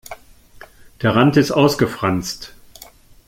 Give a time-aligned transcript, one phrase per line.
[1.03, 2.55] Der Rand ist ausgefranst.